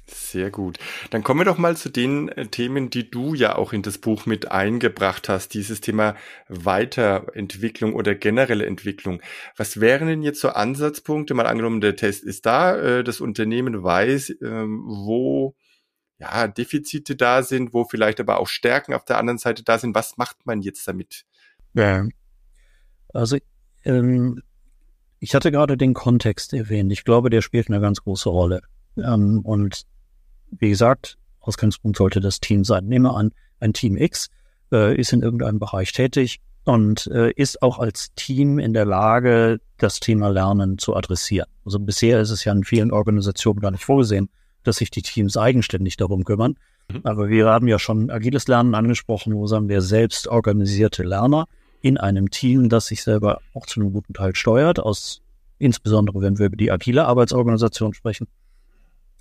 Sehr 0.10 0.52
gut. 0.52 0.78
Dann 1.10 1.22
kommen 1.22 1.42
wir 1.42 1.46
doch 1.46 1.58
mal 1.58 1.76
zu 1.76 1.90
den 1.90 2.30
äh, 2.30 2.48
Themen, 2.48 2.90
die 2.90 3.12
du 3.12 3.34
ja 3.34 3.58
auch 3.58 3.74
in 3.74 3.82
das 3.82 3.98
Buch 3.98 4.26
mit 4.26 4.50
eingebracht 4.50 5.28
hast. 5.28 5.54
Dieses 5.54 5.82
Thema 5.82 6.16
Weiterentwicklung 6.48 7.94
oder 7.94 8.16
generelle 8.16 8.66
Entwicklung. 8.66 9.22
Was 9.58 9.82
wären 9.82 10.08
denn 10.08 10.24
jetzt 10.24 10.40
so 10.40 10.50
Ansatzpunkte? 10.50 11.34
Mal 11.34 11.46
angenommen, 11.46 11.82
der 11.82 11.98
Test 11.98 12.24
ist 12.24 12.46
da, 12.46 12.78
äh, 12.78 13.04
das 13.04 13.20
Unternehmen 13.20 13.84
weiß, 13.84 14.36
ähm, 14.42 14.86
wo 14.88 15.56
ja, 16.20 16.48
Defizite 16.48 17.16
da 17.16 17.44
sind, 17.44 17.74
wo 17.74 17.86
vielleicht 17.86 18.20
aber 18.20 18.40
auch 18.40 18.48
Stärken 18.48 18.94
auf 18.94 19.06
der 19.06 19.18
anderen 19.18 19.38
Seite 19.38 19.64
da 19.64 19.78
sind. 19.78 19.96
Was 19.96 20.18
macht 20.18 20.46
man 20.46 20.62
jetzt 20.62 20.88
damit? 20.88 21.26
Ja. 21.74 22.08
Also 23.14 23.38
ähm, 23.86 24.42
ich 25.20 25.36
hatte 25.36 25.52
gerade 25.52 25.78
den 25.78 25.94
Kontext 25.94 26.54
erwähnt. 26.54 26.92
Ich 26.92 27.04
glaube, 27.04 27.30
der 27.30 27.42
spielt 27.42 27.70
eine 27.70 27.80
ganz 27.80 28.02
große 28.02 28.30
Rolle. 28.30 28.62
Ähm, 28.98 29.42
und 29.44 29.84
wie 30.52 30.70
gesagt, 30.70 31.18
Ausgangspunkt 31.40 31.98
sollte 31.98 32.20
das 32.20 32.40
Team 32.40 32.64
sein. 32.64 32.86
Nehmen 32.86 33.06
wir 33.06 33.16
an, 33.16 33.32
ein 33.60 33.74
Team 33.74 33.98
X 33.98 34.30
äh, 34.72 35.00
ist 35.00 35.14
in 35.14 35.22
irgendeinem 35.22 35.60
Bereich 35.60 35.92
tätig 35.92 36.40
und 36.66 37.08
äh, 37.08 37.32
ist 37.32 37.62
auch 37.62 37.80
als 37.80 38.14
Team 38.16 38.60
in 38.60 38.74
der 38.74 38.86
Lage, 38.86 39.60
das 39.78 40.00
Thema 40.00 40.30
Lernen 40.30 40.78
zu 40.78 40.96
adressieren. 40.96 41.48
Also 41.64 41.80
bisher 41.80 42.20
ist 42.20 42.32
es 42.32 42.44
ja 42.44 42.52
in 42.52 42.64
vielen 42.64 42.92
Organisationen 42.92 43.60
gar 43.60 43.72
nicht 43.72 43.86
vorgesehen, 43.86 44.30
dass 44.68 44.78
sich 44.78 44.92
die 44.92 45.02
Teams 45.02 45.38
eigenständig 45.38 45.98
darum 45.98 46.24
kümmern. 46.24 46.56
Mhm. 46.92 47.02
Aber 47.04 47.30
wir 47.30 47.48
haben 47.48 47.68
ja 47.68 47.80
schon 47.80 48.10
agiles 48.10 48.48
Lernen 48.48 48.76
angesprochen, 48.76 49.34
wo 49.34 49.48
sagen 49.48 49.70
wir 49.70 49.82
selbst 49.82 50.28
organisierte 50.28 51.04
Lerner 51.04 51.48
in 51.82 51.98
einem 51.98 52.30
Team, 52.30 52.70
das 52.70 52.88
sich 52.88 53.04
selber 53.04 53.40
auch 53.54 53.66
zu 53.66 53.80
einem 53.80 53.94
guten 53.94 54.14
Teil 54.14 54.36
steuert, 54.36 54.80
aus 54.80 55.22
insbesondere 55.60 56.22
wenn 56.22 56.38
wir 56.38 56.48
über 56.48 56.58
die 56.58 56.72
agile 56.72 57.06
Arbeitsorganisation 57.06 57.94
sprechen. 57.94 58.28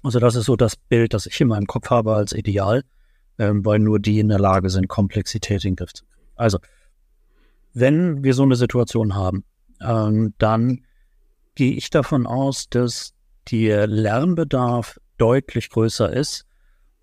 Also 0.02 0.20
das 0.20 0.36
ist 0.36 0.44
so 0.44 0.56
das 0.56 0.76
Bild, 0.76 1.14
das 1.14 1.26
ich 1.26 1.40
in 1.40 1.48
meinem 1.48 1.66
Kopf 1.66 1.90
habe 1.90 2.14
als 2.14 2.32
Ideal, 2.32 2.84
ähm, 3.38 3.64
weil 3.64 3.78
nur 3.78 3.98
die 3.98 4.20
in 4.20 4.28
der 4.28 4.38
Lage 4.38 4.70
sind, 4.70 4.88
Komplexität 4.88 5.64
in 5.64 5.72
den 5.72 5.76
Griff 5.76 5.92
zu 5.92 6.04
kriegen. 6.04 6.22
Also, 6.36 6.58
wenn 7.72 8.22
wir 8.22 8.34
so 8.34 8.42
eine 8.42 8.56
Situation 8.56 9.14
haben, 9.14 9.44
ähm, 9.80 10.34
dann 10.38 10.84
gehe 11.54 11.72
ich 11.72 11.90
davon 11.90 12.26
aus, 12.26 12.68
dass 12.68 13.14
der 13.50 13.86
Lernbedarf 13.86 14.98
deutlich 15.18 15.70
größer 15.70 16.12
ist 16.12 16.44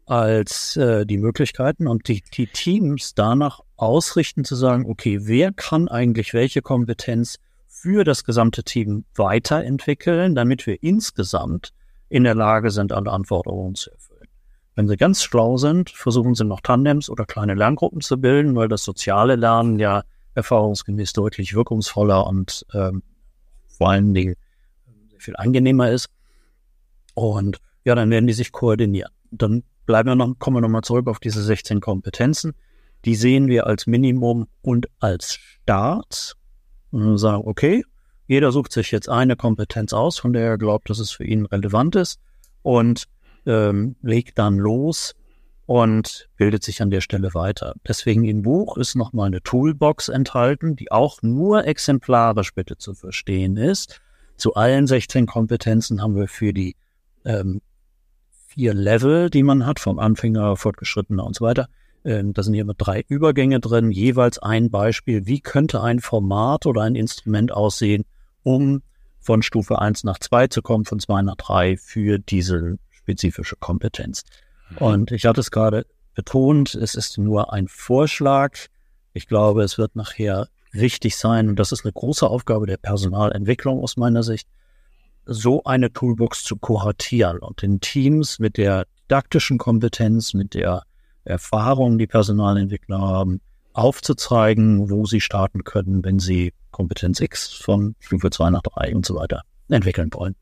als 0.05 0.75
äh, 0.75 1.05
die 1.05 1.17
Möglichkeiten 1.17 1.87
und 1.87 2.07
die, 2.07 2.23
die 2.33 2.47
Teams 2.47 3.13
danach 3.15 3.61
ausrichten 3.77 4.43
zu 4.43 4.55
sagen, 4.55 4.85
okay, 4.85 5.19
wer 5.21 5.51
kann 5.53 5.87
eigentlich 5.87 6.33
welche 6.33 6.61
Kompetenz 6.61 7.37
für 7.67 8.03
das 8.03 8.23
gesamte 8.23 8.63
Team 8.63 9.05
weiterentwickeln, 9.15 10.35
damit 10.35 10.67
wir 10.67 10.81
insgesamt 10.83 11.73
in 12.09 12.23
der 12.23 12.35
Lage 12.35 12.69
sind, 12.69 12.91
alle 12.91 13.11
Anforderungen 13.11 13.75
zu 13.75 13.91
erfüllen. 13.91 14.27
Wenn 14.75 14.87
sie 14.87 14.97
ganz 14.97 15.23
schlau 15.23 15.57
sind, 15.57 15.89
versuchen 15.89 16.35
sie 16.35 16.45
noch 16.45 16.61
Tandems 16.61 17.09
oder 17.09 17.25
kleine 17.25 17.53
Lerngruppen 17.55 18.01
zu 18.01 18.17
bilden, 18.19 18.55
weil 18.55 18.67
das 18.67 18.83
soziale 18.83 19.35
Lernen 19.35 19.79
ja 19.79 20.03
erfahrungsgemäß 20.33 21.13
deutlich 21.13 21.53
wirkungsvoller 21.53 22.25
und 22.25 22.65
ähm, 22.73 23.03
vor 23.67 23.89
allen 23.89 24.13
Dingen 24.13 24.35
sehr 25.09 25.19
viel 25.19 25.35
angenehmer 25.37 25.91
ist. 25.91 26.07
Und 27.13 27.59
ja, 27.85 27.95
dann 27.95 28.09
werden 28.09 28.27
die 28.27 28.33
sich 28.33 28.51
koordinieren. 28.51 29.11
Dann 29.31 29.63
bleiben 29.85 30.09
wir 30.09 30.15
noch, 30.15 30.37
kommen 30.39 30.57
wir 30.57 30.61
nochmal 30.61 30.83
zurück 30.83 31.07
auf 31.07 31.19
diese 31.19 31.43
16 31.43 31.81
Kompetenzen. 31.81 32.53
Die 33.05 33.15
sehen 33.15 33.47
wir 33.47 33.67
als 33.67 33.87
Minimum 33.87 34.47
und 34.61 34.87
als 34.99 35.33
Start. 35.33 36.35
Und 36.91 37.17
sagen, 37.17 37.43
okay, 37.45 37.83
jeder 38.27 38.51
sucht 38.51 38.71
sich 38.71 38.91
jetzt 38.91 39.09
eine 39.09 39.35
Kompetenz 39.35 39.93
aus, 39.93 40.19
von 40.19 40.31
der 40.31 40.43
er 40.43 40.57
glaubt, 40.57 40.89
dass 40.89 40.99
es 40.99 41.11
für 41.11 41.25
ihn 41.25 41.45
relevant 41.45 41.95
ist 41.95 42.19
und 42.61 43.05
ähm, 43.45 43.95
legt 44.01 44.37
dann 44.37 44.57
los 44.57 45.15
und 45.65 46.29
bildet 46.37 46.63
sich 46.63 46.81
an 46.81 46.91
der 46.91 47.01
Stelle 47.01 47.33
weiter. 47.33 47.73
Deswegen 47.87 48.23
im 48.25 48.43
Buch 48.43 48.77
ist 48.77 48.95
nochmal 48.95 49.27
eine 49.27 49.41
Toolbox 49.41 50.09
enthalten, 50.09 50.75
die 50.75 50.91
auch 50.91 51.21
nur 51.21 51.65
exemplarisch 51.65 52.53
bitte 52.53 52.77
zu 52.77 52.93
verstehen 52.93 53.57
ist. 53.57 54.01
Zu 54.37 54.55
allen 54.55 54.87
16 54.87 55.25
Kompetenzen 55.25 56.01
haben 56.01 56.15
wir 56.15 56.27
für 56.27 56.53
die 56.53 56.75
ähm, 57.25 57.61
vier 58.53 58.73
Level, 58.73 59.29
die 59.29 59.43
man 59.43 59.65
hat, 59.65 59.79
vom 59.79 59.99
Anfänger, 59.99 60.55
Fortgeschrittener 60.55 61.25
und 61.25 61.35
so 61.35 61.45
weiter. 61.45 61.67
Ähm, 62.05 62.33
da 62.33 62.43
sind 62.43 62.53
hier 62.53 62.63
immer 62.63 62.73
drei 62.73 63.03
Übergänge 63.07 63.59
drin, 63.59 63.91
jeweils 63.91 64.37
ein 64.39 64.69
Beispiel. 64.69 65.25
Wie 65.25 65.39
könnte 65.39 65.81
ein 65.81 65.99
Format 65.99 66.65
oder 66.65 66.81
ein 66.81 66.95
Instrument 66.95 67.51
aussehen, 67.51 68.05
um 68.43 68.81
von 69.19 69.41
Stufe 69.41 69.79
1 69.79 70.03
nach 70.03 70.19
2 70.19 70.47
zu 70.47 70.61
kommen, 70.61 70.85
von 70.85 70.99
2 70.99 71.21
nach 71.21 71.35
3 71.35 71.77
für 71.77 72.19
diese 72.19 72.77
spezifische 72.91 73.55
Kompetenz. 73.55 74.23
Mhm. 74.69 74.77
Und 74.77 75.11
ich 75.11 75.25
hatte 75.25 75.39
es 75.39 75.49
gerade 75.49 75.85
betont, 76.13 76.75
es 76.75 76.93
ist 76.93 77.17
nur 77.17 77.53
ein 77.53 77.67
Vorschlag. 77.67 78.57
Ich 79.13 79.27
glaube, 79.27 79.63
es 79.63 79.77
wird 79.77 79.95
nachher 79.95 80.47
wichtig 80.71 81.17
sein, 81.17 81.49
und 81.49 81.57
das 81.57 81.71
ist 81.71 81.85
eine 81.85 81.93
große 81.93 82.27
Aufgabe 82.27 82.65
der 82.65 82.77
Personalentwicklung 82.77 83.81
aus 83.81 83.95
meiner 83.95 84.23
Sicht, 84.23 84.47
so 85.25 85.63
eine 85.63 85.91
Toolbox 85.93 86.43
zu 86.43 86.57
kohortieren 86.57 87.39
und 87.39 87.61
den 87.61 87.79
Teams 87.79 88.39
mit 88.39 88.57
der 88.57 88.85
didaktischen 89.03 89.57
Kompetenz, 89.57 90.33
mit 90.33 90.53
der 90.53 90.83
Erfahrung, 91.23 91.97
die 91.97 92.07
Personalentwickler 92.07 92.99
haben, 92.99 93.41
aufzuzeigen, 93.73 94.89
wo 94.89 95.05
sie 95.05 95.21
starten 95.21 95.63
können, 95.63 96.03
wenn 96.03 96.19
sie 96.19 96.53
Kompetenz 96.71 97.19
X 97.19 97.53
von 97.53 97.95
Stufe 97.99 98.29
2 98.29 98.49
nach 98.49 98.61
3 98.61 98.95
und 98.95 99.05
so 99.05 99.15
weiter 99.15 99.43
entwickeln 99.69 100.09
wollen. 100.13 100.35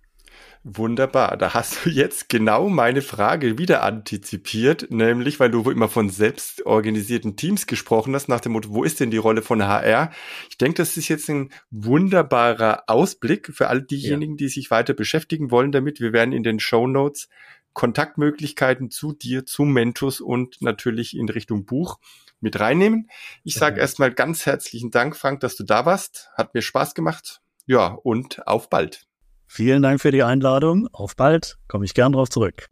Wunderbar, 0.64 1.38
da 1.38 1.56
hast 1.56 1.86
du 1.86 1.90
jetzt 1.90 2.30
genau 2.30 2.70
meine 2.70 3.02
Frage 3.02 3.58
wieder 3.58 3.82
antizipiert, 3.82 4.92
nämlich 4.92 5.40
weil 5.40 5.50
du 5.50 5.68
immer 5.72 5.90
von 5.90 6.12
selbstorganisierten 6.12 7.36
Teams 7.36 7.66
gesprochen 7.66 8.14
hast, 8.14 8.30
nach 8.30 8.42
dem 8.42 8.52
Motto, 8.52 8.70
wo 8.70 8.84
ist 8.84 9.00
denn 9.00 9.10
die 9.10 9.18
Rolle 9.18 9.42
von 9.42 9.64
HR? 9.64 10.12
Ich 10.52 10.60
denke, 10.60 10.76
das 10.76 10.98
ist 10.98 11.08
jetzt 11.08 11.30
ein 11.30 11.50
wunderbarer 11.72 12.84
Ausblick 12.86 13.52
für 13.52 13.70
all 13.70 13.82
diejenigen, 13.82 14.34
ja. 14.34 14.38
die 14.38 14.50
sich 14.50 14.70
weiter 14.70 14.94
beschäftigen 14.94 15.50
wollen 15.50 15.72
damit. 15.72 16.00
Wir 16.00 16.14
werden 16.14 16.32
in 16.32 16.44
den 16.44 16.60
Show 16.60 16.86
Notes 16.86 17.28
Kontaktmöglichkeiten 17.74 18.92
zu 18.92 19.14
dir, 19.14 19.48
zu 19.48 19.64
Mentos 19.64 20.22
und 20.22 20.62
natürlich 20.62 21.18
in 21.18 21.28
Richtung 21.28 21.66
Buch 21.66 21.98
mit 22.40 22.60
reinnehmen. 22.60 23.10
Ich 23.44 23.56
sage 23.56 23.78
ja. 23.78 23.82
erstmal 23.82 24.14
ganz 24.14 24.46
herzlichen 24.46 24.92
Dank, 24.92 25.16
Frank, 25.16 25.40
dass 25.40 25.56
du 25.56 25.64
da 25.64 25.88
warst. 25.88 26.30
Hat 26.36 26.54
mir 26.54 26.62
Spaß 26.62 26.94
gemacht. 26.94 27.42
Ja, 27.66 27.88
und 27.88 28.46
auf 28.48 28.70
bald. 28.70 29.08
Vielen 29.54 29.84
Dank 29.84 30.00
für 30.00 30.12
die 30.12 30.24
Einladung. 30.24 30.88
Auf 30.94 31.18
bald. 31.18 31.58
Komme 31.68 31.84
ich 31.84 31.94
gern 31.94 32.14
drauf 32.14 32.30
zurück. 32.30 32.70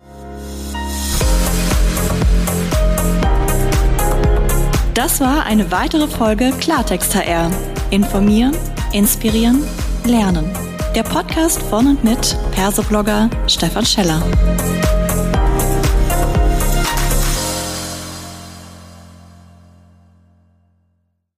Das 4.93 5.19
war 5.19 5.45
eine 5.45 5.69
weitere 5.73 6.07
Folge 6.07 6.53
Klartext 6.61 7.13
HR. 7.13 7.51
Informieren, 7.91 8.55
inspirieren, 8.93 9.61
lernen. 10.05 10.49
Der 10.95 11.03
Podcast 11.03 11.61
von 11.63 11.85
und 11.85 12.03
mit 12.05 12.37
Persoblogger 12.53 13.29
Stefan 13.47 13.85
Scheller. 13.85 14.23